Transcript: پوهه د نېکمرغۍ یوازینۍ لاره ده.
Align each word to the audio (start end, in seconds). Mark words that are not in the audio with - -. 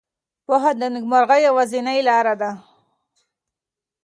پوهه 0.45 0.71
د 0.79 0.81
نېکمرغۍ 0.93 1.41
یوازینۍ 1.47 1.99
لاره 2.07 2.35
ده. 2.41 2.51